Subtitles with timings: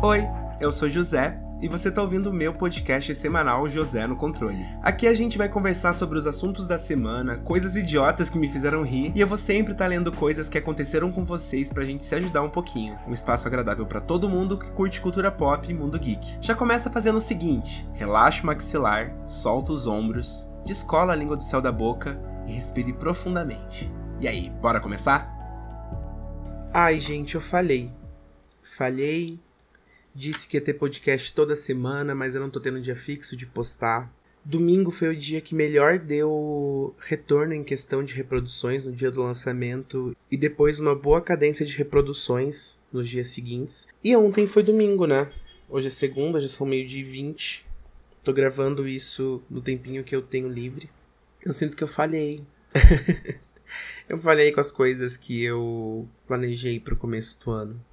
[0.00, 0.28] Oi,
[0.60, 4.64] eu sou José e você está ouvindo o meu podcast semanal José no Controle.
[4.80, 8.84] Aqui a gente vai conversar sobre os assuntos da semana, coisas idiotas que me fizeram
[8.84, 12.06] rir, e eu vou sempre estar tá lendo coisas que aconteceram com vocês pra gente
[12.06, 12.96] se ajudar um pouquinho.
[13.08, 16.38] Um espaço agradável para todo mundo que curte cultura pop e mundo geek.
[16.40, 21.42] Já começa fazendo o seguinte: relaxa o maxilar, solta os ombros, descola a língua do
[21.42, 23.90] céu da boca e respire profundamente.
[24.20, 25.28] E aí, bora começar?
[26.72, 27.92] Ai, gente, eu falhei.
[28.62, 29.40] Falhei,
[30.18, 33.46] Disse que ia ter podcast toda semana, mas eu não tô tendo dia fixo de
[33.46, 34.12] postar.
[34.44, 39.22] Domingo foi o dia que melhor deu retorno em questão de reproduções no dia do
[39.22, 43.86] lançamento e depois uma boa cadência de reproduções nos dias seguintes.
[44.02, 45.30] E ontem foi domingo, né?
[45.68, 47.64] Hoje é segunda, já são meio-dia e vinte.
[48.24, 50.90] Tô gravando isso no tempinho que eu tenho livre.
[51.46, 52.42] Eu sinto que eu falhei.
[54.08, 57.87] eu falhei com as coisas que eu planejei pro começo do ano.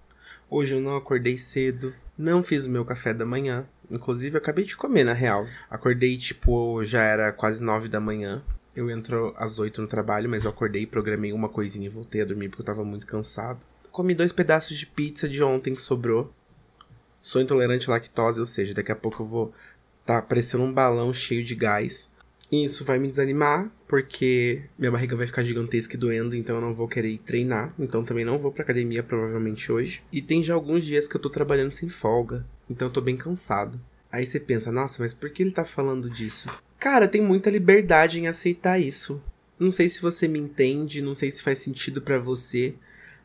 [0.49, 3.68] Hoje eu não acordei cedo, não fiz o meu café da manhã.
[3.90, 5.48] Inclusive, eu acabei de comer, na real.
[5.70, 8.43] Acordei, tipo, já era quase nove da manhã.
[8.76, 12.26] Eu entro às oito no trabalho, mas eu acordei, programei uma coisinha e voltei a
[12.26, 13.60] dormir porque eu tava muito cansado.
[13.91, 16.34] Comi dois pedaços de pizza de ontem que sobrou.
[17.21, 19.54] Sou intolerante à lactose, ou seja, daqui a pouco eu vou
[20.05, 22.12] tá parecendo um balão cheio de gás.
[22.63, 26.73] Isso vai me desanimar, porque minha barriga vai ficar gigantesca e doendo, então eu não
[26.73, 27.70] vou querer treinar.
[27.79, 30.01] Então também não vou pra academia provavelmente hoje.
[30.11, 33.17] E tem já alguns dias que eu tô trabalhando sem folga, então eu tô bem
[33.17, 33.79] cansado.
[34.11, 36.48] Aí você pensa, nossa, mas por que ele tá falando disso?
[36.79, 39.21] Cara, tem muita liberdade em aceitar isso.
[39.59, 42.76] Não sei se você me entende, não sei se faz sentido para você,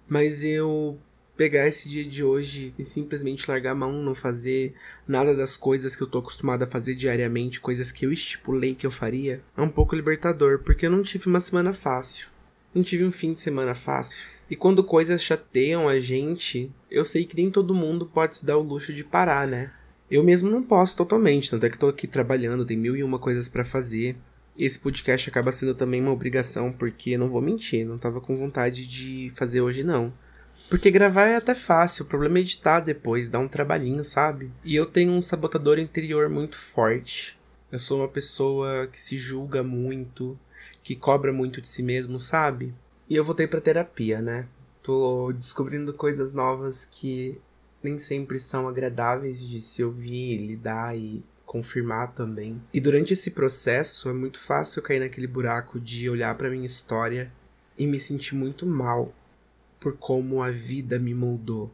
[0.09, 0.99] mas eu
[1.41, 4.75] pegar esse dia de hoje e simplesmente largar a mão, não fazer
[5.09, 8.87] nada das coisas que eu tô acostumado a fazer diariamente, coisas que eu estipulei que
[8.87, 12.29] eu faria, é um pouco libertador, porque eu não tive uma semana fácil.
[12.75, 14.29] Não tive um fim de semana fácil.
[14.51, 18.59] E quando coisas chateiam a gente, eu sei que nem todo mundo pode se dar
[18.59, 19.73] o luxo de parar, né?
[20.11, 23.19] Eu mesmo não posso totalmente, tanto é que tô aqui trabalhando, tem mil e uma
[23.19, 24.15] coisas para fazer.
[24.59, 28.87] Esse podcast acaba sendo também uma obrigação, porque não vou mentir, não tava com vontade
[28.87, 30.13] de fazer hoje não.
[30.71, 34.53] Porque gravar é até fácil, o problema é editar depois, dá um trabalhinho, sabe?
[34.65, 37.37] E eu tenho um sabotador interior muito forte.
[37.73, 40.39] Eu sou uma pessoa que se julga muito,
[40.85, 42.73] que cobra muito de si mesmo, sabe?
[43.09, 44.47] E eu voltei pra terapia, né?
[44.81, 47.37] Tô descobrindo coisas novas que
[47.83, 52.63] nem sempre são agradáveis de se ouvir, lidar e confirmar também.
[52.73, 57.33] E durante esse processo é muito fácil cair naquele buraco de olhar para minha história
[57.77, 59.13] e me sentir muito mal
[59.81, 61.73] por como a vida me moldou,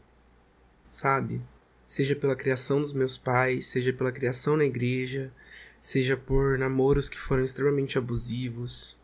[0.89, 1.43] sabe?
[1.85, 5.31] Seja pela criação dos meus pais, seja pela criação na igreja,
[5.81, 8.97] seja por namoros que foram extremamente abusivos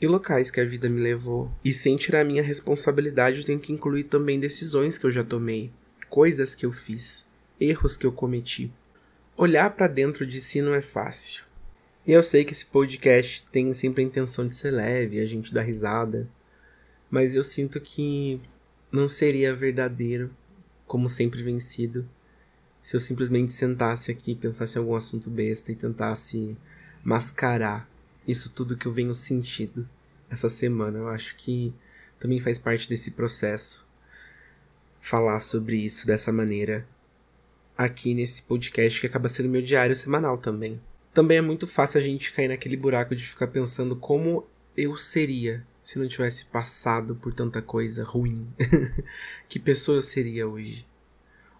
[0.00, 1.50] e locais que a vida me levou.
[1.64, 5.70] E sem tirar minha responsabilidade, eu tenho que incluir também decisões que eu já tomei,
[6.08, 7.26] coisas que eu fiz,
[7.58, 8.72] erros que eu cometi.
[9.36, 11.44] Olhar para dentro de si não é fácil.
[12.06, 15.54] E eu sei que esse podcast tem sempre a intenção de ser leve, a gente
[15.54, 16.28] dar risada,
[17.14, 18.40] mas eu sinto que
[18.90, 20.34] não seria verdadeiro,
[20.84, 22.04] como sempre vem sido,
[22.82, 26.56] se eu simplesmente sentasse aqui, pensasse em algum assunto besta e tentasse
[27.04, 27.88] mascarar
[28.26, 29.88] isso tudo que eu venho sentindo
[30.28, 30.98] essa semana.
[30.98, 31.72] Eu acho que
[32.18, 33.86] também faz parte desse processo
[34.98, 36.84] falar sobre isso dessa maneira
[37.78, 40.80] aqui nesse podcast que acaba sendo meu diário semanal também.
[41.12, 44.44] Também é muito fácil a gente cair naquele buraco de ficar pensando como
[44.76, 48.48] eu seria se não tivesse passado por tanta coisa ruim?
[49.46, 50.86] que pessoa eu seria hoje?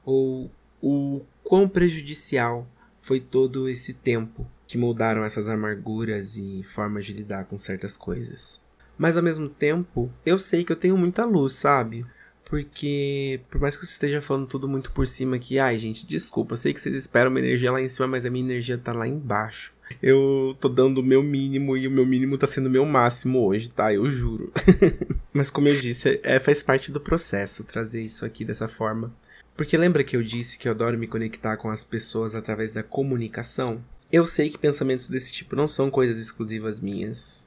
[0.03, 0.51] Ou
[0.83, 2.67] o quão prejudicial
[2.99, 8.63] foi todo esse tempo que moldaram essas amarguras e formas de lidar com certas coisas?
[8.97, 12.07] Mas ao mesmo tempo, eu sei que eu tenho muita luz, sabe?
[12.47, 16.57] Porque, por mais que eu esteja falando tudo muito por cima aqui, ai gente, desculpa,
[16.57, 19.07] sei que vocês esperam uma energia lá em cima, mas a minha energia tá lá
[19.07, 19.74] embaixo.
[20.03, 23.45] Eu tô dando o meu mínimo e o meu mínimo tá sendo o meu máximo
[23.47, 23.93] hoje, tá?
[23.93, 24.53] Eu juro.
[25.33, 29.15] mas como eu disse, é, faz parte do processo trazer isso aqui dessa forma.
[29.57, 32.83] Porque lembra que eu disse que eu adoro me conectar com as pessoas através da
[32.83, 33.85] comunicação?
[34.11, 37.47] Eu sei que pensamentos desse tipo não são coisas exclusivas minhas.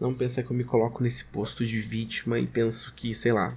[0.00, 3.56] Não pensa que eu me coloco nesse posto de vítima e penso que, sei lá,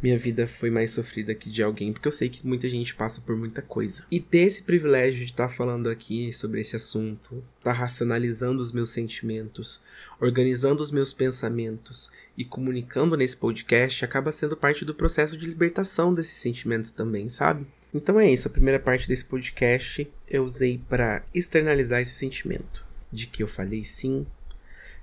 [0.00, 3.20] minha vida foi mais sofrida que de alguém, porque eu sei que muita gente passa
[3.20, 4.04] por muita coisa.
[4.10, 8.62] E ter esse privilégio de estar tá falando aqui sobre esse assunto, estar tá racionalizando
[8.62, 9.82] os meus sentimentos,
[10.20, 16.14] organizando os meus pensamentos e comunicando nesse podcast acaba sendo parte do processo de libertação
[16.14, 17.66] desse sentimento também, sabe?
[17.92, 23.26] Então é isso, a primeira parte desse podcast eu usei para externalizar esse sentimento de
[23.26, 24.26] que eu falei sim,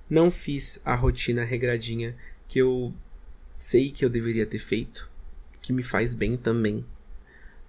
[0.10, 2.16] não fiz a rotina regradinha
[2.48, 2.94] que eu
[3.56, 5.10] sei que eu deveria ter feito,
[5.62, 6.86] que me faz bem também.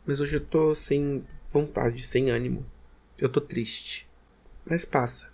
[0.04, 2.66] Mas hoje eu tô sem vontade, sem ânimo.
[3.16, 4.06] Eu tô triste.
[4.64, 5.32] Mas passa.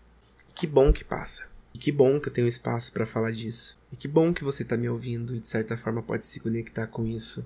[0.51, 1.51] E que bom que passa.
[1.75, 3.79] E que bom que eu tenho espaço para falar disso.
[3.91, 6.87] E que bom que você tá me ouvindo e de certa forma pode se conectar
[6.87, 7.43] com isso.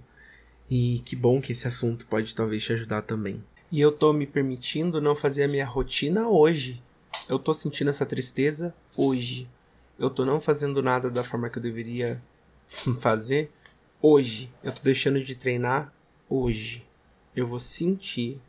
[0.69, 3.43] E que bom que esse assunto pode talvez te ajudar também.
[3.71, 6.83] E eu tô me permitindo não fazer a minha rotina hoje.
[7.29, 9.49] Eu tô sentindo essa tristeza hoje.
[9.97, 12.21] Eu tô não fazendo nada da forma que eu deveria
[13.01, 13.51] fazer
[14.01, 14.53] hoje.
[14.63, 15.93] Eu tô deixando de treinar
[16.29, 16.87] hoje.
[17.35, 18.41] Eu vou sentir,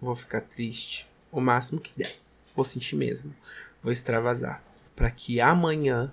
[0.00, 2.14] vou ficar triste o máximo que der.
[2.54, 3.34] Vou sentir mesmo.
[3.82, 4.62] Vou extravasar
[4.94, 6.12] para que amanhã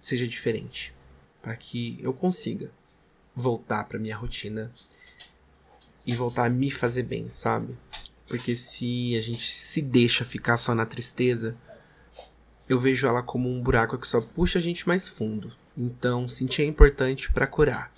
[0.00, 0.94] seja diferente,
[1.42, 2.70] para que eu consiga
[3.34, 4.72] voltar para minha rotina
[6.06, 7.76] e voltar a me fazer bem, sabe?
[8.26, 11.56] Porque se a gente se deixa ficar só na tristeza,
[12.68, 15.52] eu vejo ela como um buraco que só puxa a gente mais fundo.
[15.76, 17.92] Então, sentir é importante para curar.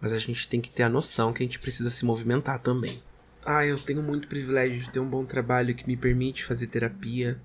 [0.00, 3.02] Mas a gente tem que ter a noção que a gente precisa se movimentar também.
[3.44, 7.40] Ah, eu tenho muito privilégio de ter um bom trabalho que me permite fazer terapia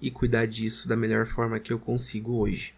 [0.00, 2.74] e cuidar disso da melhor forma que eu consigo hoje.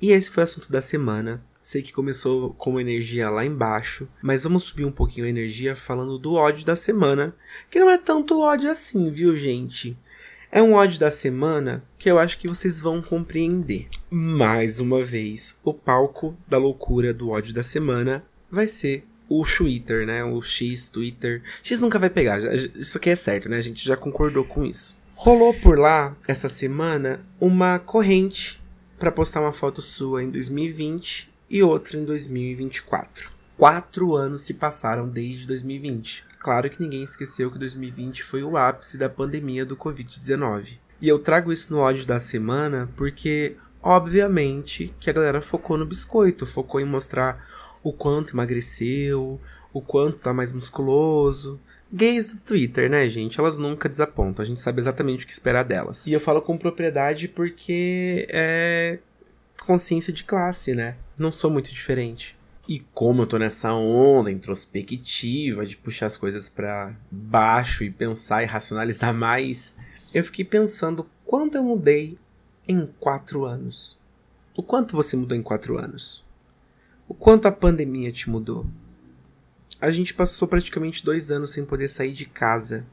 [0.00, 1.44] E esse foi o assunto da semana.
[1.62, 6.18] Sei que começou com energia lá embaixo, mas vamos subir um pouquinho a energia falando
[6.18, 7.34] do ódio da semana,
[7.68, 9.98] que não é tanto ódio assim, viu, gente?
[10.52, 13.86] É um ódio da semana que eu acho que vocês vão compreender.
[14.10, 20.04] Mais uma vez, o palco da loucura do ódio da semana vai ser o Twitter,
[20.04, 20.24] né?
[20.24, 21.40] O X Twitter.
[21.62, 22.40] X nunca vai pegar,
[22.74, 23.58] isso aqui é certo, né?
[23.58, 24.98] A gente já concordou com isso.
[25.14, 28.60] Rolou por lá essa semana uma corrente
[28.98, 33.30] para postar uma foto sua em 2020 e outra em 2024.
[33.56, 36.24] Quatro anos se passaram desde 2020.
[36.40, 40.78] Claro que ninguém esqueceu que 2020 foi o ápice da pandemia do Covid-19.
[40.98, 45.84] E eu trago isso no ódio da semana porque, obviamente, que a galera focou no
[45.84, 47.46] biscoito, focou em mostrar
[47.82, 49.38] o quanto emagreceu,
[49.70, 51.60] o quanto tá mais musculoso.
[51.92, 53.38] Gays do Twitter, né, gente?
[53.38, 56.06] Elas nunca desapontam, a gente sabe exatamente o que esperar delas.
[56.06, 58.98] E eu falo com propriedade porque é
[59.60, 60.96] consciência de classe, né?
[61.18, 62.39] Não sou muito diferente.
[62.70, 68.44] E como eu tô nessa onda introspectiva de puxar as coisas para baixo e pensar
[68.44, 69.74] e racionalizar mais,
[70.14, 72.16] eu fiquei pensando quanto eu mudei
[72.68, 73.98] em quatro anos.
[74.54, 76.24] O quanto você mudou em quatro anos?
[77.08, 78.64] O quanto a pandemia te mudou?
[79.80, 82.86] A gente passou praticamente dois anos sem poder sair de casa,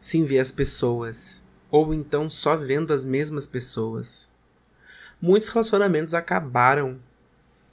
[0.00, 4.30] sem ver as pessoas, ou então só vendo as mesmas pessoas.
[5.20, 7.00] Muitos relacionamentos acabaram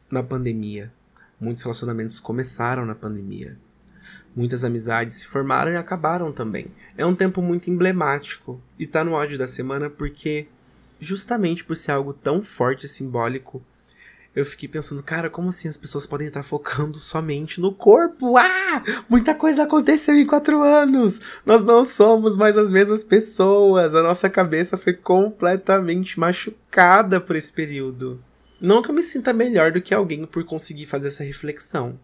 [0.10, 0.97] na pandemia.
[1.40, 3.58] Muitos relacionamentos começaram na pandemia.
[4.36, 6.68] Muitas amizades se formaram e acabaram também.
[6.98, 10.48] É um tempo muito emblemático e tá no ódio da semana porque,
[11.00, 13.64] justamente por ser algo tão forte e simbólico,
[14.36, 18.38] eu fiquei pensando, cara, como assim as pessoas podem estar focando somente no corpo?
[18.38, 18.84] Ah!
[19.10, 21.20] Muita coisa aconteceu em quatro anos!
[21.44, 23.96] Nós não somos mais as mesmas pessoas!
[23.96, 28.24] A nossa cabeça foi completamente machucada por esse período.
[28.60, 32.00] Não que eu me sinta melhor do que alguém por conseguir fazer essa reflexão.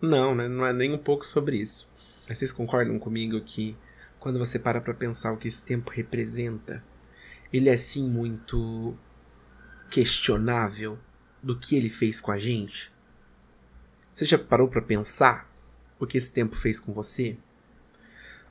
[0.00, 0.48] Não, né?
[0.48, 1.88] Não é nem um pouco sobre isso.
[2.28, 3.76] Mas vocês concordam comigo que
[4.18, 6.82] quando você para pra pensar o que esse tempo representa,
[7.52, 8.96] ele é sim muito
[9.88, 10.98] questionável
[11.40, 12.92] do que ele fez com a gente?
[14.12, 15.48] Você já parou para pensar
[16.00, 17.36] o que esse tempo fez com você?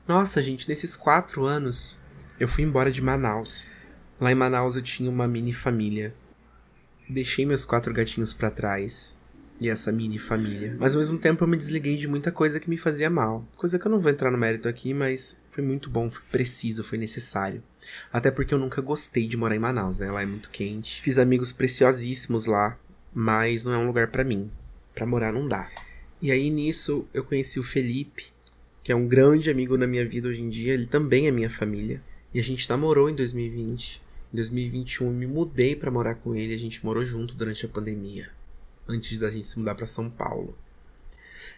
[0.08, 1.98] Nossa, gente, nesses quatro anos
[2.40, 3.66] eu fui embora de Manaus.
[4.18, 6.14] Lá em Manaus eu tinha uma mini família.
[7.08, 9.16] Deixei meus quatro gatinhos para trás
[9.60, 10.76] e essa mini família.
[10.78, 13.46] Mas ao mesmo tempo eu me desliguei de muita coisa que me fazia mal.
[13.56, 16.84] Coisa que eu não vou entrar no mérito aqui, mas foi muito bom, foi preciso,
[16.84, 17.62] foi necessário.
[18.12, 20.10] Até porque eu nunca gostei de morar em Manaus, né?
[20.10, 21.00] Lá é muito quente.
[21.00, 22.78] Fiz amigos preciosíssimos lá
[23.18, 24.50] mas não é um lugar para mim.
[24.94, 25.70] Para morar não dá.
[26.20, 28.26] E aí nisso eu conheci o Felipe,
[28.82, 31.48] que é um grande amigo na minha vida hoje em dia, ele também é minha
[31.48, 32.02] família.
[32.34, 34.02] E a gente namorou em 2020.
[34.32, 37.68] Em 2021 eu me mudei para morar com ele, a gente morou junto durante a
[37.68, 38.30] pandemia,
[38.88, 40.56] antes da gente se mudar para São Paulo.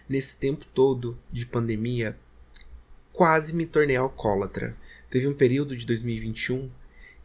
[0.08, 2.16] Nesse tempo todo de pandemia,
[3.12, 4.74] quase me tornei alcoólatra.
[5.10, 6.70] Teve um período de 2021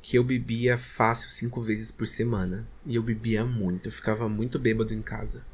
[0.02, 2.68] que eu bebia fácil cinco vezes por semana.
[2.86, 5.46] E eu bebia muito, eu ficava muito bêbado em casa.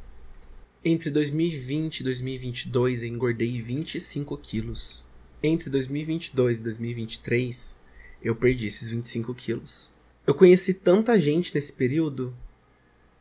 [0.84, 5.06] Entre 2020 e 2022 eu engordei 25 quilos.
[5.44, 7.79] Entre 2022 e 2023
[8.22, 9.92] eu perdi esses 25 quilos.
[10.26, 12.34] Eu conheci tanta gente nesse período,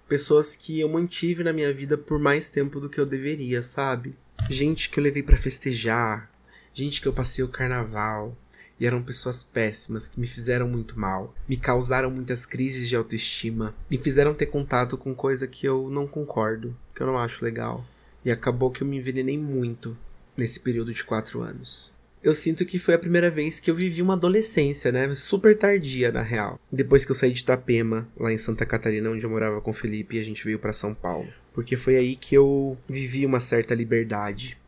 [0.09, 4.17] pessoas que eu mantive na minha vida por mais tempo do que eu deveria, sabe?
[4.49, 6.31] Gente que eu levei para festejar,
[6.73, 8.37] gente que eu passei o carnaval,
[8.81, 13.75] e eram pessoas péssimas que me fizeram muito mal, me causaram muitas crises de autoestima,
[13.91, 17.85] me fizeram ter contato com coisa que eu não concordo, que eu não acho legal.
[18.25, 19.97] E acabou que eu me envenenei muito
[20.37, 21.91] nesse período de quatro anos.
[22.23, 25.15] Eu sinto que foi a primeira vez que eu vivi uma adolescência, né?
[25.15, 26.61] Super tardia, na real.
[26.71, 29.75] Depois que eu saí de Itapema, lá em Santa Catarina, onde eu morava com o
[29.75, 31.29] Felipe, e a gente veio para São Paulo.
[31.53, 34.59] Porque foi aí que eu vivi uma certa liberdade.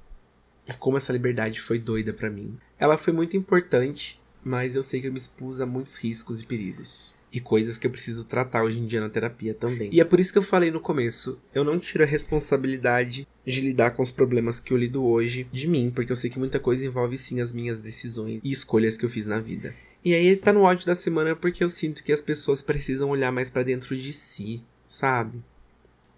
[0.69, 2.57] E como essa liberdade foi doida para mim.
[2.78, 6.47] Ela foi muito importante, mas eu sei que eu me expus a muitos riscos e
[6.47, 9.88] perigos e coisas que eu preciso tratar hoje em dia na terapia também.
[9.92, 13.60] E é por isso que eu falei no começo, eu não tiro a responsabilidade de
[13.60, 16.58] lidar com os problemas que eu lido hoje de mim, porque eu sei que muita
[16.58, 19.75] coisa envolve sim as minhas decisões e escolhas que eu fiz na vida.
[20.04, 23.30] E aí tá no ódio da semana porque eu sinto que as pessoas precisam olhar
[23.30, 25.42] mais para dentro de si, sabe?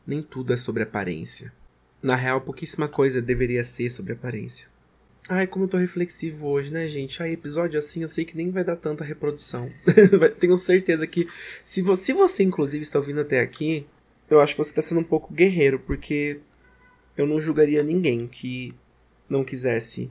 [0.06, 1.52] Nem tudo é sobre aparência.
[2.00, 4.71] Na real, pouquíssima coisa deveria ser sobre aparência.
[5.28, 7.22] Ai, como eu tô reflexivo hoje, né, gente?
[7.22, 9.70] Ai, episódio assim eu sei que nem vai dar tanta reprodução.
[10.40, 11.28] Tenho certeza que,
[11.62, 13.86] se você, se você, inclusive, está ouvindo até aqui,
[14.28, 16.40] eu acho que você tá sendo um pouco guerreiro, porque
[17.16, 18.74] eu não julgaria ninguém que
[19.28, 20.10] não quisesse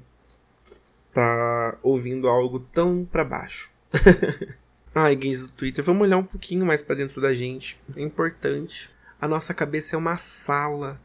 [1.14, 3.70] tá ouvindo algo tão para baixo.
[4.96, 7.80] Ai, gays do Twitter, vamos olhar um pouquinho mais para dentro da gente.
[7.96, 8.90] É importante.
[9.20, 11.00] A nossa cabeça é uma sala.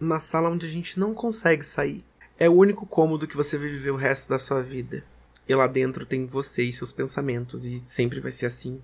[0.00, 2.04] Uma sala onde a gente não consegue sair.
[2.38, 5.04] É o único cômodo que você vai viver o resto da sua vida.
[5.48, 8.80] E lá dentro tem você e seus pensamentos, e sempre vai ser assim.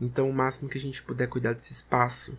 [0.00, 2.36] Então, o máximo que a gente puder cuidar desse espaço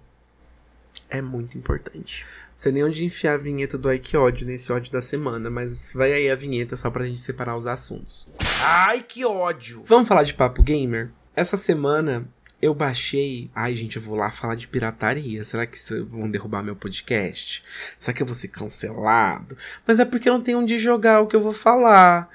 [1.09, 2.25] é muito importante.
[2.49, 5.49] Não sei nem onde enfiar a vinheta do Ai que ódio nesse ódio da semana,
[5.49, 8.27] mas vai aí a vinheta só pra gente separar os assuntos.
[8.61, 9.83] Ai que ódio!
[9.85, 11.11] Vamos falar de papo gamer?
[11.35, 12.27] Essa semana
[12.61, 13.49] eu baixei.
[13.55, 15.43] Ai, gente, eu vou lá falar de pirataria.
[15.43, 17.63] Será que vão derrubar meu podcast?
[17.97, 19.57] Será que eu vou ser cancelado?
[19.87, 22.29] Mas é porque não tenho onde jogar o que eu vou falar.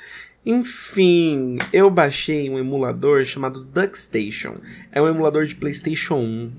[0.45, 4.54] Enfim, eu baixei um emulador chamado DuckStation.
[4.92, 6.52] É um emulador de PlayStation 1.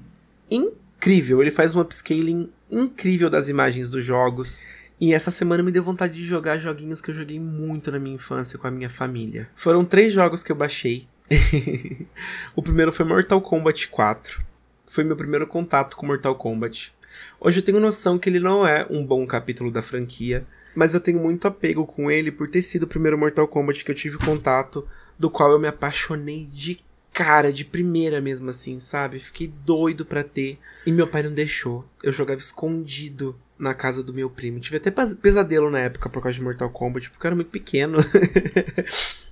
[0.50, 4.64] Incrível, ele faz um upscaling incrível das imagens dos jogos.
[5.00, 8.16] E essa semana me deu vontade de jogar joguinhos que eu joguei muito na minha
[8.16, 9.48] infância com a minha família.
[9.56, 11.08] Foram três jogos que eu baixei.
[12.56, 14.40] o primeiro foi Mortal Kombat 4.
[14.88, 16.94] Foi meu primeiro contato com Mortal Kombat.
[17.40, 21.02] Hoje eu tenho noção que ele não é um bom capítulo da franquia, mas eu
[21.02, 24.18] tenho muito apego com ele por ter sido o primeiro Mortal Kombat que eu tive
[24.18, 24.88] contato,
[25.20, 26.80] do qual eu me apaixonei de
[27.12, 29.20] cara, de primeira mesmo assim, sabe?
[29.20, 30.60] Fiquei doido pra ter.
[30.86, 31.84] E meu pai não deixou.
[32.04, 34.60] Eu jogava escondido na casa do meu primo.
[34.60, 38.00] Tive até pesadelo na época por causa de Mortal Kombat, porque eu era muito pequeno.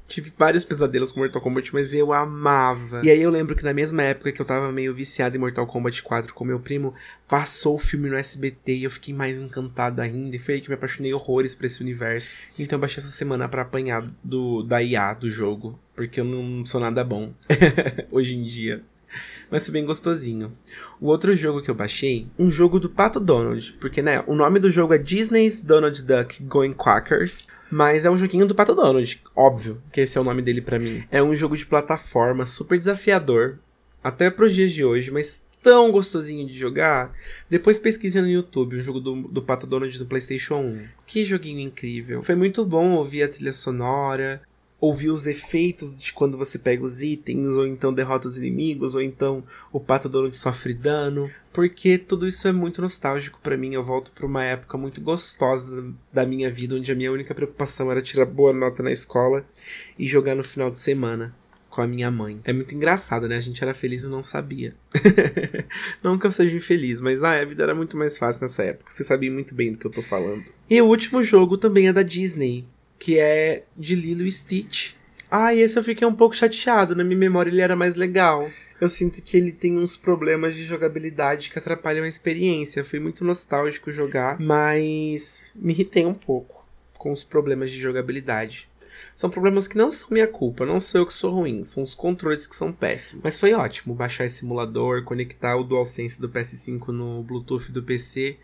[0.08, 3.02] Tive vários pesadelos com Mortal Kombat, mas eu amava.
[3.04, 5.66] E aí eu lembro que na mesma época que eu tava meio viciado em Mortal
[5.66, 6.94] Kombat 4 com meu primo,
[7.28, 10.36] passou o filme no SBT e eu fiquei mais encantado ainda.
[10.36, 12.36] E foi aí que me apaixonei horrores por esse universo.
[12.58, 15.80] Então eu baixei essa semana para apanhar do, da IA do jogo.
[15.96, 17.34] Porque eu não sou nada bom
[18.12, 18.84] hoje em dia
[19.50, 20.52] mas foi bem gostosinho.
[21.00, 24.60] O outro jogo que eu baixei, um jogo do Pato Donald, porque né, o nome
[24.60, 29.22] do jogo é Disney's Donald Duck Going Quackers, mas é um joguinho do Pato Donald,
[29.36, 31.04] óbvio que esse é o nome dele para mim.
[31.12, 33.60] É um jogo de plataforma super desafiador,
[34.04, 37.12] até pros dias de hoje, mas tão gostosinho de jogar.
[37.50, 40.88] Depois pesquisei no YouTube um jogo do, do Pato Donald do PlayStation 1.
[41.08, 42.22] Que joguinho incrível.
[42.22, 44.44] Foi muito bom ouvir a trilha sonora
[44.86, 49.02] ouvir os efeitos de quando você pega os itens, ou então derrota os inimigos, ou
[49.02, 53.74] então o Pato Donald sofre dano, porque tudo isso é muito nostálgico para mim.
[53.74, 57.92] Eu volto para uma época muito gostosa da minha vida, onde a minha única preocupação
[57.92, 59.46] era tirar boa nota na escola
[59.98, 61.34] e jogar no final de semana
[61.76, 62.40] com a minha mãe.
[62.46, 63.36] É muito engraçado, né?
[63.36, 64.74] A gente era feliz e não sabia.
[66.02, 68.94] não que eu seja infeliz, mas ah, a vida era muito mais fácil nessa época.
[68.94, 70.46] Você sabia muito bem do que eu tô falando.
[70.70, 72.66] E o último jogo também é da Disney,
[73.00, 74.94] que é de Lilo e Stitch.
[75.30, 78.50] Ah, e esse eu fiquei um pouco chateado, na minha memória ele era mais legal.
[78.80, 82.84] Eu sinto que ele tem uns problemas de jogabilidade que atrapalham a experiência.
[82.84, 88.70] Foi muito nostálgico jogar, mas me irritei um pouco com os problemas de jogabilidade.
[89.14, 91.94] São problemas que não são minha culpa, não sou eu que sou ruim, são os
[91.94, 93.24] controles que são péssimos.
[93.24, 98.38] Mas foi ótimo baixar esse simulador, conectar o DualSense do PS5 no Bluetooth do PC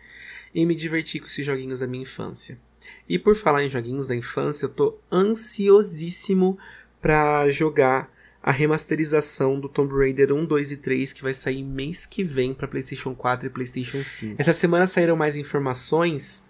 [0.54, 2.58] e me divertir com esses joguinhos da minha infância.
[3.08, 6.58] E por falar em joguinhos da infância, eu tô ansiosíssimo
[7.00, 8.12] para jogar
[8.42, 12.52] a remasterização do Tomb Raider 1, 2 e 3 que vai sair mês que vem
[12.52, 14.34] para PlayStation 4 e PlayStation 5.
[14.36, 16.42] Essa semana saíram mais informações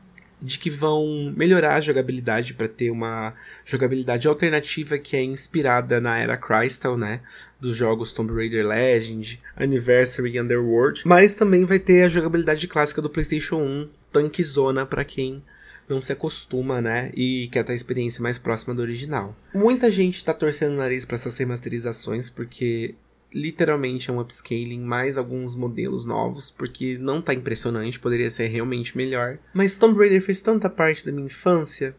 [0.43, 3.33] de que vão melhorar a jogabilidade para ter uma
[3.65, 7.21] jogabilidade alternativa que é inspirada na era Crystal, né,
[7.61, 13.01] dos jogos Tomb Raider Legend, Anniversary e Underworld, mas também vai ter a jogabilidade clássica
[13.01, 15.43] do PlayStation 1, Tank Zona para quem
[15.89, 17.11] não se acostuma, né?
[17.15, 19.37] E quer ter a experiência mais próxima do original.
[19.55, 22.95] Muita gente tá torcendo o nariz para essas remasterizações, porque
[23.35, 28.97] literalmente é um upscaling, mais alguns modelos novos, porque não tá impressionante, poderia ser realmente
[28.97, 29.39] melhor.
[29.55, 31.97] Mas Tomb Raider fez tanta parte da minha infância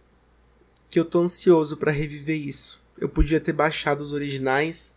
[0.90, 2.84] que eu tô ansioso para reviver isso.
[3.00, 4.94] Eu podia ter baixado os originais.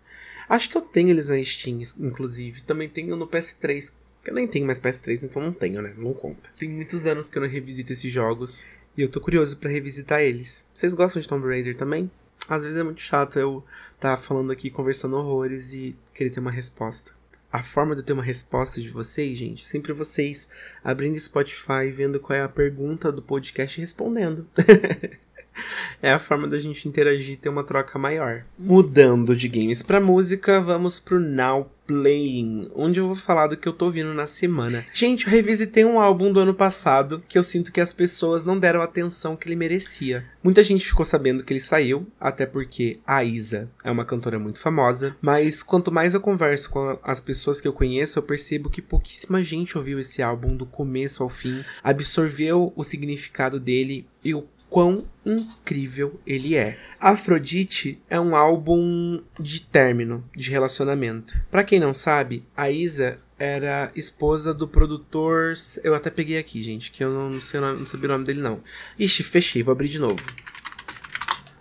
[0.48, 2.62] Acho que eu tenho eles na Steam, inclusive.
[2.62, 3.94] Também tenho no PS3.
[4.30, 5.94] Eu nem tenho mais PS3, então não tenho, né?
[5.96, 6.50] Não conta.
[6.58, 8.64] Tem muitos anos que eu não revisito esses jogos.
[8.96, 10.64] E eu tô curioso para revisitar eles.
[10.74, 12.10] Vocês gostam de Tomb Raider também?
[12.48, 13.64] Às vezes é muito chato eu
[13.98, 17.12] tá falando aqui, conversando horrores e querer ter uma resposta.
[17.52, 20.48] A forma de eu ter uma resposta de vocês, gente, é sempre vocês
[20.82, 24.46] abrindo Spotify, vendo qual é a pergunta do podcast e respondendo.
[26.02, 28.44] é a forma da gente interagir e ter uma troca maior.
[28.58, 33.68] Mudando de games para música, vamos pro Now Playing, onde eu vou falar do que
[33.68, 34.84] eu tô ouvindo na semana.
[34.92, 38.58] Gente, eu revisitei um álbum do ano passado que eu sinto que as pessoas não
[38.58, 40.24] deram a atenção que ele merecia.
[40.42, 44.58] Muita gente ficou sabendo que ele saiu, até porque a Isa é uma cantora muito
[44.58, 48.82] famosa, mas quanto mais eu converso com as pessoas que eu conheço, eu percebo que
[48.82, 54.42] pouquíssima gente ouviu esse álbum do começo ao fim, absorveu o significado dele e o
[54.68, 56.78] quão incrível ele é.
[57.00, 61.36] Afrodite é um álbum de término, de relacionamento.
[61.50, 65.54] Para quem não sabe, a Isa era esposa do produtor.
[65.82, 68.60] Eu até peguei aqui, gente, que eu não, sei, não sabia o nome dele não.
[68.98, 70.24] Ixi, fechei, vou abrir de novo.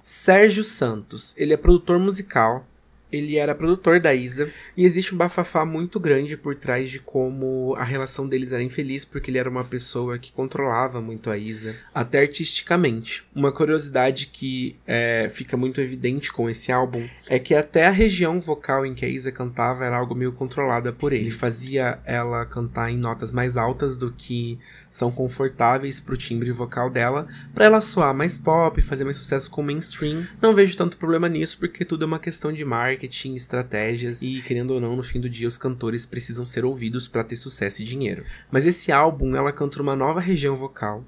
[0.01, 1.33] Sérgio Santos.
[1.37, 2.67] Ele é produtor musical,
[3.11, 7.75] ele era produtor da Isa e existe um bafafá muito grande por trás de como
[7.77, 11.75] a relação deles era infeliz porque ele era uma pessoa que controlava muito a Isa,
[11.93, 13.23] até artisticamente.
[13.33, 18.39] Uma curiosidade que é, fica muito evidente com esse álbum é que até a região
[18.39, 21.25] vocal em que a Isa cantava era algo meio controlada por ele.
[21.25, 24.59] Ele fazia ela cantar em notas mais altas do que
[24.89, 29.61] são confortáveis pro timbre vocal dela, para ela soar mais pop, fazer mais sucesso com
[29.61, 30.25] o mainstream.
[30.41, 34.41] Não vejo tanto problema nisso porque tudo é uma questão de marketing marketing, estratégias e,
[34.41, 37.81] querendo ou não, no fim do dia os cantores precisam ser ouvidos para ter sucesso
[37.81, 38.23] e dinheiro.
[38.49, 41.03] Mas esse álbum ela canta uma nova região vocal,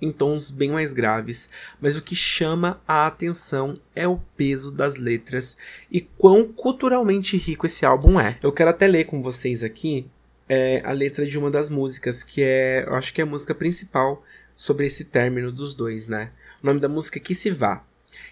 [0.00, 4.96] em tons bem mais graves, mas o que chama a atenção é o peso das
[4.96, 5.56] letras
[5.90, 8.38] e quão culturalmente rico esse álbum é.
[8.42, 10.06] Eu quero até ler com vocês aqui
[10.48, 13.54] é, a letra de uma das músicas, que é, eu acho que é a música
[13.54, 14.24] principal
[14.56, 16.30] sobre esse término dos dois, né?
[16.62, 17.84] O nome da música é Que Se Vá.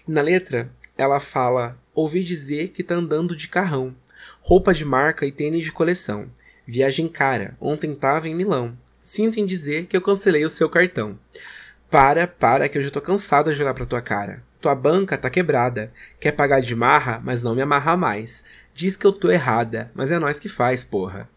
[0.07, 3.93] E na letra, ela fala Ouvi dizer que tá andando de carrão.
[4.39, 6.27] Roupa de marca e tênis de coleção.
[6.65, 7.57] Viagem cara.
[7.59, 8.77] Ontem tava em Milão.
[8.97, 11.19] Sinto em dizer que eu cancelei o seu cartão.
[11.89, 14.41] Para, para, que eu já tô cansado de olhar pra tua cara.
[14.61, 15.91] Tua banca tá quebrada.
[16.17, 18.45] Quer pagar de marra, mas não me amarra mais.
[18.73, 21.27] Diz que eu tô errada, mas é nós que faz, porra.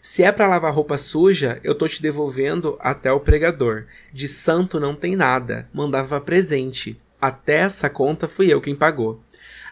[0.00, 3.86] Se é para lavar roupa suja, eu tô te devolvendo até o pregador.
[4.12, 5.68] De santo não tem nada.
[5.74, 6.96] Mandava presente.
[7.20, 9.20] Até essa conta fui eu quem pagou.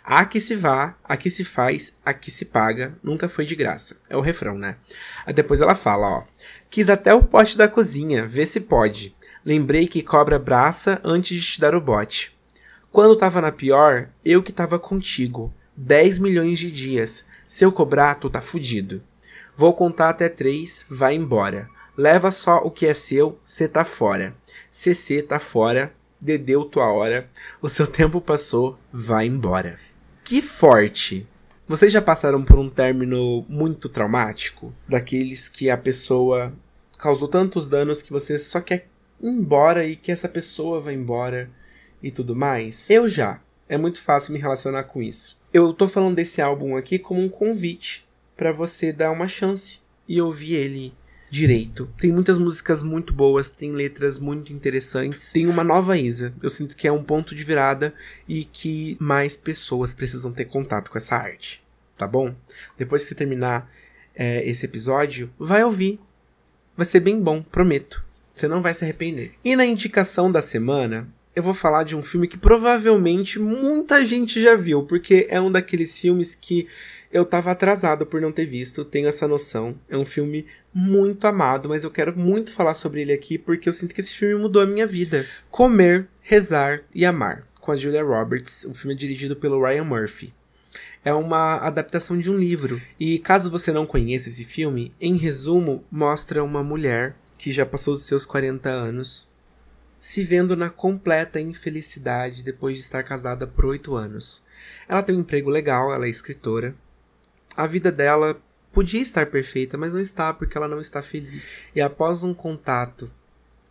[0.06, 3.96] Aqui se vá, aqui se faz, aqui se paga, nunca foi de graça.
[4.10, 4.76] É o refrão, né?
[5.24, 6.22] Aí depois ela fala, ó.
[6.68, 9.16] Quis até o pote da cozinha, vê se pode.
[9.42, 12.36] Lembrei que cobra braça antes de te dar o bote.
[12.92, 15.50] Quando tava na pior, eu que tava contigo.
[15.74, 17.24] 10 milhões de dias.
[17.46, 19.02] Se eu cobrar, tu tá fudido.
[19.56, 21.66] Vou contar até três, vai embora.
[21.96, 24.34] Leva só o que é seu, cê tá fora.
[24.70, 27.30] CC tá fora, dedeu tua hora.
[27.62, 29.78] O seu tempo passou, vai embora.
[30.24, 31.28] Que forte!
[31.68, 34.74] Vocês já passaram por um término muito traumático?
[34.88, 36.50] Daqueles que a pessoa
[36.96, 38.88] causou tantos danos que você só quer
[39.20, 41.50] ir embora e que essa pessoa vá embora
[42.02, 42.88] e tudo mais?
[42.88, 43.38] Eu já.
[43.68, 45.38] É muito fácil me relacionar com isso.
[45.52, 50.22] Eu tô falando desse álbum aqui como um convite para você dar uma chance e
[50.22, 50.94] ouvir ele
[51.34, 51.90] direito.
[51.98, 55.32] Tem muitas músicas muito boas, tem letras muito interessantes.
[55.32, 56.32] Tem uma nova Isa.
[56.40, 57.92] Eu sinto que é um ponto de virada
[58.28, 61.60] e que mais pessoas precisam ter contato com essa arte.
[61.98, 62.32] Tá bom?
[62.78, 63.68] Depois que você terminar
[64.14, 65.98] é, esse episódio, vai ouvir.
[66.76, 68.04] Vai ser bem bom, prometo.
[68.32, 69.34] Você não vai se arrepender.
[69.44, 74.40] E na indicação da semana, eu vou falar de um filme que provavelmente muita gente
[74.40, 76.68] já viu, porque é um daqueles filmes que
[77.12, 79.78] eu tava atrasado por não ter visto, tenho essa noção.
[79.88, 83.72] É um filme muito amado, mas eu quero muito falar sobre ele aqui porque eu
[83.72, 85.26] sinto que esse filme mudou a minha vida.
[85.50, 90.32] Comer, Rezar e Amar, com a Julia Roberts, um filme dirigido pelo Ryan Murphy.
[91.04, 92.80] É uma adaptação de um livro.
[92.98, 97.94] E caso você não conheça esse filme, em resumo, mostra uma mulher que já passou
[97.94, 99.28] dos seus 40 anos
[100.04, 104.44] se vendo na completa infelicidade depois de estar casada por 8 anos.
[104.86, 106.76] Ela tem um emprego legal, ela é escritora,
[107.56, 108.38] a vida dela
[108.70, 111.64] podia estar perfeita, mas não está porque ela não está feliz.
[111.74, 113.10] E após um contato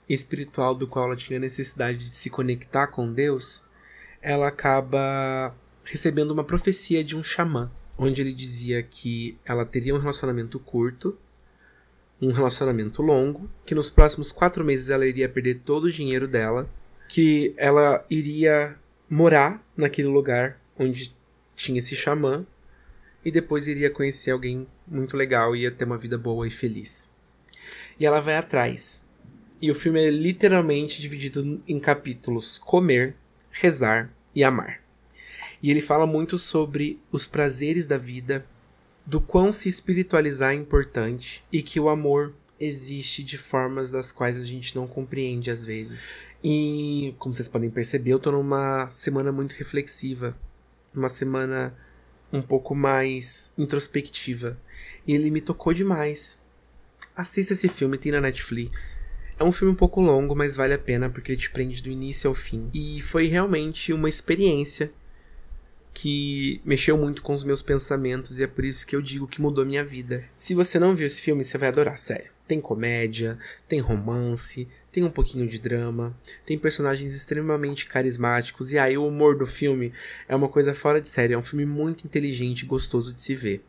[0.10, 3.62] espiritual do qual ela tinha necessidade de se conectar com Deus,
[4.19, 10.00] ela acaba recebendo uma profecia de um xamã, onde ele dizia que ela teria um
[10.00, 11.15] relacionamento curto,
[12.27, 16.69] um relacionamento longo, que nos próximos quatro meses ela iria perder todo o dinheiro dela,
[17.09, 18.75] que ela iria
[19.09, 21.15] morar naquele lugar onde
[21.55, 22.45] tinha esse xamã
[23.23, 27.12] e depois iria conhecer alguém muito legal e ia ter uma vida boa e feliz.
[27.99, 29.07] E ela vai atrás.
[29.62, 33.15] E o filme é literalmente dividido em capítulos: comer,
[33.51, 34.81] rezar e amar.
[35.62, 38.45] E ele fala muito sobre os prazeres da vida,
[39.06, 44.39] do quão se espiritualizar é importante e que o amor existe de formas das quais
[44.39, 46.18] a gente não compreende às vezes.
[46.44, 50.38] E, como vocês podem perceber, eu tô numa semana muito reflexiva,
[50.94, 51.76] uma semana
[52.32, 54.58] um pouco mais introspectiva.
[55.06, 56.39] E ele me tocou demais.
[57.16, 59.00] Assista esse filme, tem na Netflix.
[59.39, 61.89] É um filme um pouco longo, mas vale a pena porque ele te prende do
[61.89, 62.70] início ao fim.
[62.74, 64.92] E foi realmente uma experiência
[65.93, 69.41] que mexeu muito com os meus pensamentos e é por isso que eu digo que
[69.41, 70.23] mudou minha vida.
[70.36, 72.32] Se você não viu esse filme, você vai adorar, sério.
[72.47, 78.97] Tem comédia, tem romance, tem um pouquinho de drama, tem personagens extremamente carismáticos e aí
[78.97, 79.93] o humor do filme
[80.27, 83.36] é uma coisa fora de série, é um filme muito inteligente e gostoso de se
[83.36, 83.63] ver.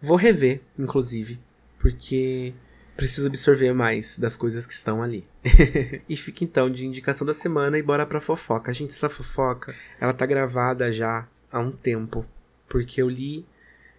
[0.00, 1.40] Vou rever, inclusive,
[1.78, 2.54] porque
[2.96, 5.26] preciso absorver mais das coisas que estão ali.
[6.08, 8.72] e fica então de indicação da semana e bora pra fofoca.
[8.72, 12.24] Gente, essa fofoca, ela tá gravada já há um tempo,
[12.68, 13.46] porque eu li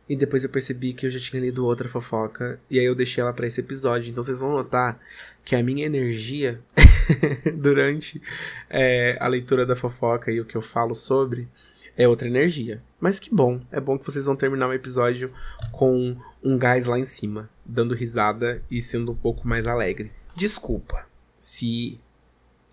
[0.10, 3.22] e depois eu percebi que eu já tinha lido outra fofoca e aí eu deixei
[3.22, 4.10] ela para esse episódio.
[4.10, 5.00] Então vocês vão notar
[5.46, 6.60] que a minha energia
[7.56, 8.22] durante
[8.70, 11.48] é, a leitura da fofoca e o que eu falo sobre
[11.96, 12.82] é outra energia.
[13.00, 15.32] Mas que bom, é bom que vocês vão terminar o episódio
[15.72, 20.12] com um gás lá em cima, dando risada e sendo um pouco mais alegre.
[20.36, 21.06] Desculpa
[21.38, 22.00] se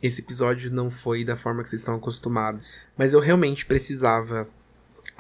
[0.03, 4.49] esse episódio não foi da forma que vocês estão acostumados, mas eu realmente precisava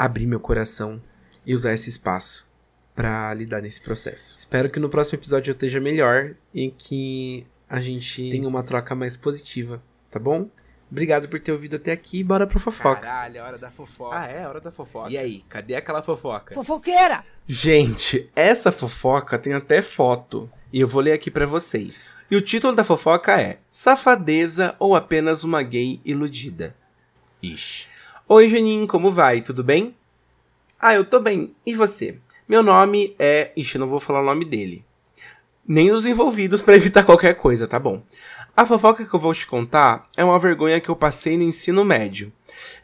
[0.00, 0.98] abrir meu coração
[1.44, 2.48] e usar esse espaço
[2.94, 4.34] para lidar nesse processo.
[4.34, 8.94] Espero que no próximo episódio eu esteja melhor e que a gente tenha uma troca
[8.94, 10.48] mais positiva, tá bom?
[10.90, 12.24] Obrigado por ter ouvido até aqui.
[12.24, 13.02] Bora pro fofoca.
[13.02, 14.18] Caralho, é hora da fofoca.
[14.18, 14.48] Ah, é?
[14.48, 15.10] Hora da fofoca.
[15.10, 16.54] E aí, cadê aquela fofoca?
[16.54, 17.22] Fofoqueira!
[17.46, 20.50] Gente, essa fofoca tem até foto.
[20.72, 22.10] E eu vou ler aqui para vocês.
[22.30, 26.74] E o título da fofoca é Safadeza ou apenas uma gay iludida?
[27.42, 27.86] Ixi.
[28.32, 29.40] Oi, Janin, como vai?
[29.40, 29.92] Tudo bem?
[30.78, 31.52] Ah, eu tô bem.
[31.66, 32.16] E você?
[32.48, 33.50] Meu nome é.
[33.56, 34.84] Ixi, não vou falar o nome dele.
[35.66, 38.04] Nem os envolvidos para evitar qualquer coisa, tá bom?
[38.56, 41.84] A fofoca que eu vou te contar é uma vergonha que eu passei no ensino
[41.84, 42.32] médio.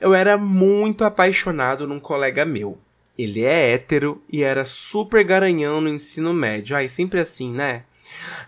[0.00, 2.76] Eu era muito apaixonado num colega meu.
[3.16, 6.74] Ele é hétero e era super garanhão no ensino médio.
[6.74, 7.84] Ai, sempre assim, né?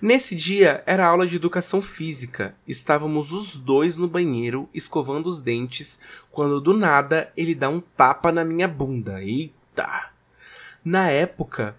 [0.00, 2.54] Nesse dia era aula de educação física.
[2.66, 5.98] Estávamos os dois no banheiro escovando os dentes
[6.30, 9.22] quando do nada ele dá um tapa na minha bunda.
[9.22, 10.10] Eita!
[10.84, 11.76] Na época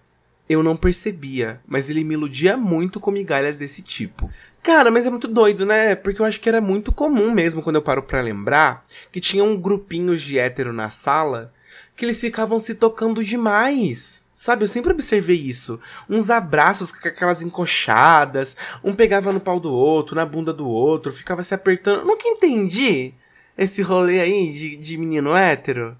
[0.48, 4.30] eu não percebia, mas ele me iludia muito com migalhas desse tipo.
[4.62, 5.94] Cara, mas é muito doido, né?
[5.94, 9.42] Porque eu acho que era muito comum mesmo quando eu paro pra lembrar que tinha
[9.42, 11.52] um grupinho de hétero na sala
[11.96, 14.19] que eles ficavam se tocando demais.
[14.40, 15.78] Sabe, eu sempre observei isso.
[16.08, 21.12] Uns abraços com aquelas encoxadas, um pegava no pau do outro, na bunda do outro,
[21.12, 22.06] ficava se apertando.
[22.06, 23.12] nunca entendi
[23.56, 25.94] esse rolê aí de, de menino hétero.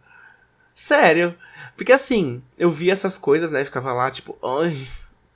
[0.73, 1.35] Sério.
[1.77, 3.63] Porque assim, eu via essas coisas, né?
[3.63, 4.75] Ficava lá, tipo, ai,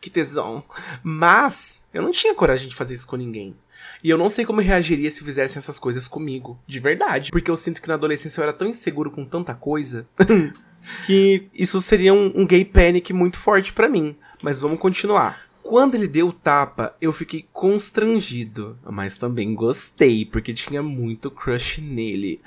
[0.01, 0.64] que tesão.
[1.03, 3.55] Mas eu não tinha coragem de fazer isso com ninguém.
[4.03, 7.31] E eu não sei como reagiria se fizessem essas coisas comigo, de verdade.
[7.33, 10.09] Porque eu sinto que na adolescência eu era tão inseguro com tanta coisa
[11.07, 14.16] que isso seria um, um gay panic muito forte para mim.
[14.42, 15.44] Mas vamos continuar.
[15.62, 21.81] Quando ele deu o tapa, eu fiquei constrangido, mas também gostei, porque tinha muito crush
[21.81, 22.40] nele.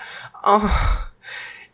[0.43, 0.62] Oh,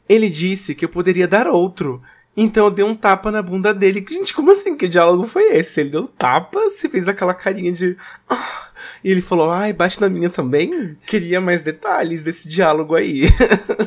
[0.07, 2.01] ele disse que eu poderia dar outro,
[2.35, 4.05] então eu dei um tapa na bunda dele.
[4.07, 4.75] Gente, como assim?
[4.75, 5.81] Que diálogo foi esse?
[5.81, 7.97] Ele deu tapa, você fez aquela carinha de.
[8.29, 8.69] Ah",
[9.03, 10.95] e ele falou, ai, bate na minha também?
[11.05, 13.23] Queria mais detalhes desse diálogo aí.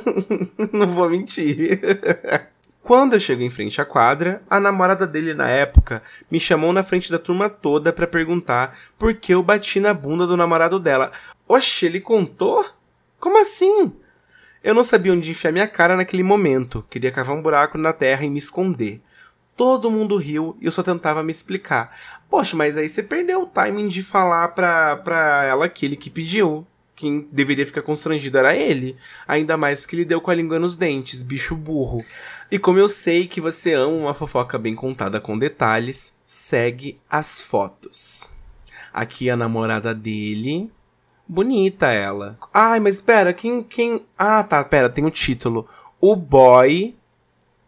[0.72, 1.80] Não vou mentir.
[2.87, 6.85] Quando eu chego em frente à quadra, a namorada dele na época me chamou na
[6.85, 11.11] frente da turma toda para perguntar por que eu bati na bunda do namorado dela.
[11.49, 12.64] Oxe, ele contou?
[13.18, 13.92] Como assim?
[14.62, 18.25] Eu não sabia onde enfiar minha cara naquele momento, queria cavar um buraco na terra
[18.25, 19.03] e me esconder.
[19.57, 21.92] Todo mundo riu e eu só tentava me explicar.
[22.31, 26.64] Poxa, mas aí você perdeu o timing de falar pra, pra ela aquele que pediu.
[26.94, 28.96] Quem deveria ficar constrangido era ele.
[29.29, 32.03] Ainda mais que ele deu com a língua nos dentes, bicho burro.
[32.50, 37.40] E como eu sei que você ama uma fofoca bem contada com detalhes, segue as
[37.40, 38.32] fotos.
[38.92, 40.70] Aqui a namorada dele,
[41.28, 42.37] Bonita ela.
[42.54, 44.06] Ai, mas espera, quem, quem...
[44.16, 45.68] Ah, tá, pera, tem o um título.
[46.00, 46.94] O boy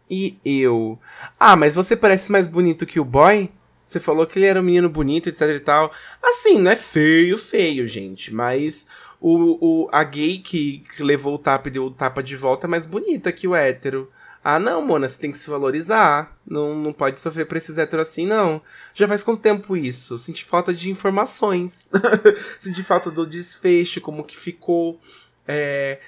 [0.09, 0.97] e eu.
[1.37, 3.51] Ah, mas você parece mais bonito que o boy?
[3.85, 5.91] Você falou que ele era um menino bonito, etc e tal.
[6.23, 8.33] Assim, não é feio, feio, gente.
[8.33, 8.87] Mas
[9.19, 12.65] o, o, a gay que, que levou o tapa e deu o tapa de volta
[12.65, 14.09] é mais bonita que o hétero.
[14.43, 16.37] Ah, não, Mona, você tem que se valorizar.
[16.47, 18.61] Não, não pode sofrer pra esses héteros assim, não.
[18.93, 20.17] Já faz quanto tempo isso?
[20.17, 21.87] Senti falta de informações.
[22.57, 24.99] Senti falta do desfecho, como que ficou
[25.45, 25.99] é,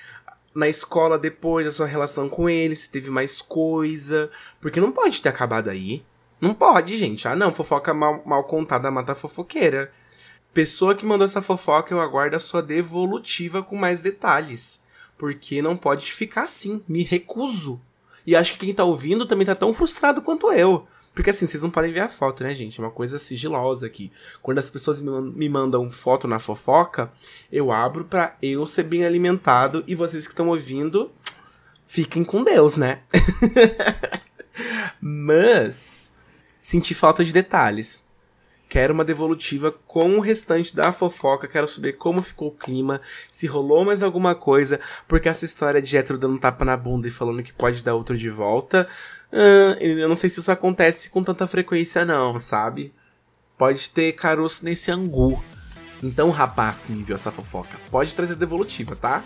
[0.56, 4.32] na escola depois, a sua relação com ele, se teve mais coisa.
[4.62, 6.04] Porque não pode ter acabado aí.
[6.40, 7.28] Não pode, gente.
[7.28, 9.92] Ah, não, fofoca mal, mal contada mata fofoqueira.
[10.54, 14.84] Pessoa que mandou essa fofoca, eu aguardo a sua devolutiva com mais detalhes.
[15.18, 16.84] Porque não pode ficar assim.
[16.88, 17.80] Me recuso.
[18.26, 20.88] E acho que quem tá ouvindo também tá tão frustrado quanto eu.
[21.14, 22.80] Porque assim, vocês não podem ver a foto, né, gente?
[22.80, 24.12] É uma coisa sigilosa aqui.
[24.42, 27.12] Quando as pessoas me mandam foto na fofoca,
[27.52, 31.12] eu abro pra eu ser bem alimentado e vocês que estão ouvindo,
[31.86, 33.02] fiquem com Deus, né?
[35.02, 36.14] Mas,
[36.62, 38.06] senti falta de detalhes.
[38.72, 41.46] Quero uma devolutiva com o restante da fofoca.
[41.46, 44.80] Quero saber como ficou o clima, se rolou mais alguma coisa,
[45.10, 48.18] porque essa história de hétero dando tapa na bunda e falando que pode dar outro
[48.18, 48.88] de volta.
[49.30, 52.94] Uh, eu não sei se isso acontece com tanta frequência, não, sabe?
[53.58, 55.44] Pode ter caroço nesse angu.
[56.02, 59.22] Então, rapaz que me enviou essa fofoca, pode trazer devolutiva, tá?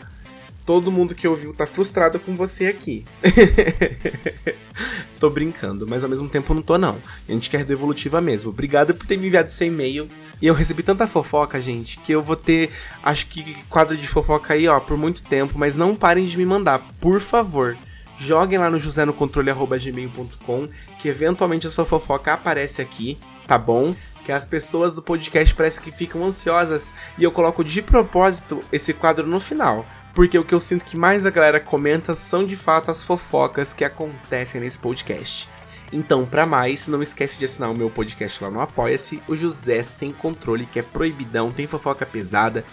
[0.66, 3.06] Todo mundo que ouviu tá frustrado com você aqui.
[5.20, 6.98] tô brincando, mas ao mesmo tempo não tô não.
[7.30, 8.50] A gente quer devolutiva mesmo.
[8.50, 10.08] Obrigado por ter me enviado seu e-mail.
[10.42, 12.70] E eu recebi tanta fofoca, gente, que eu vou ter,
[13.02, 16.46] acho que quadro de fofoca aí, ó, por muito tempo, mas não parem de me
[16.46, 17.78] mandar, por favor.
[18.20, 20.68] Joguem lá no josenocontrole.gmail.com
[21.00, 23.96] que eventualmente a sua fofoca aparece aqui, tá bom?
[24.26, 28.94] Que as pessoas do podcast parece que ficam ansiosas e eu coloco de propósito esse
[28.94, 32.56] quadro no final porque o que eu sinto que mais a galera comenta são de
[32.56, 35.50] fato as fofocas que acontecem nesse podcast.
[35.92, 39.84] Então, para mais, não esquece de assinar o meu podcast lá no Apoia-se, o José
[39.84, 42.66] Sem Controle, que é proibidão, tem fofoca pesada.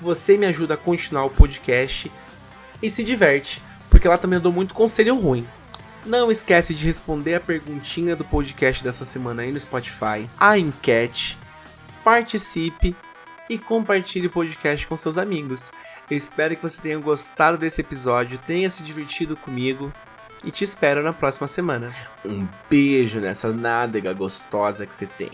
[0.00, 2.10] Você me ajuda a continuar o podcast
[2.80, 5.44] e se diverte, porque lá também eu dou muito conselho ruim.
[6.06, 11.36] Não esquece de responder a perguntinha do podcast dessa semana aí no Spotify, a enquete,
[12.04, 12.94] participe
[13.50, 15.72] e compartilhe o podcast com seus amigos.
[16.10, 19.90] Eu espero que você tenha gostado desse episódio, tenha se divertido comigo
[20.44, 21.94] e te espero na próxima semana.
[22.24, 25.30] Um beijo nessa nádega gostosa que você tem.